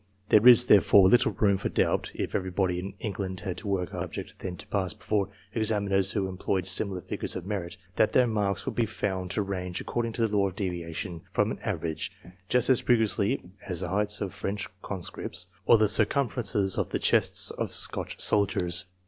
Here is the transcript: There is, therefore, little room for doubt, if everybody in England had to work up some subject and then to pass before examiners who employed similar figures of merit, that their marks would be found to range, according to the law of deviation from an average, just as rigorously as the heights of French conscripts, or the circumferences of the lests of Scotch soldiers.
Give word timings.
There 0.29 0.47
is, 0.47 0.65
therefore, 0.65 1.07
little 1.09 1.33
room 1.33 1.57
for 1.59 1.69
doubt, 1.69 2.09
if 2.15 2.33
everybody 2.33 2.79
in 2.79 2.95
England 2.97 3.41
had 3.41 3.55
to 3.57 3.67
work 3.67 3.89
up 3.93 4.01
some 4.01 4.01
subject 4.05 4.31
and 4.31 4.39
then 4.53 4.57
to 4.57 4.65
pass 4.65 4.93
before 4.95 5.29
examiners 5.53 6.13
who 6.13 6.27
employed 6.27 6.65
similar 6.65 7.01
figures 7.01 7.35
of 7.35 7.45
merit, 7.45 7.77
that 7.97 8.13
their 8.13 8.25
marks 8.25 8.65
would 8.65 8.73
be 8.73 8.87
found 8.87 9.29
to 9.29 9.43
range, 9.43 9.79
according 9.79 10.13
to 10.13 10.25
the 10.25 10.35
law 10.35 10.47
of 10.47 10.55
deviation 10.55 11.21
from 11.31 11.51
an 11.51 11.59
average, 11.59 12.11
just 12.49 12.67
as 12.67 12.89
rigorously 12.89 13.43
as 13.67 13.81
the 13.81 13.89
heights 13.89 14.21
of 14.21 14.33
French 14.33 14.67
conscripts, 14.81 15.45
or 15.67 15.77
the 15.77 15.87
circumferences 15.87 16.79
of 16.79 16.89
the 16.89 17.09
lests 17.13 17.51
of 17.51 17.71
Scotch 17.71 18.19
soldiers. 18.19 18.85